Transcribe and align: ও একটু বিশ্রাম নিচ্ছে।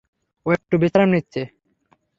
ও 0.45 0.49
একটু 0.51 0.75
বিশ্রাম 0.77 1.09
নিচ্ছে। 1.09 1.41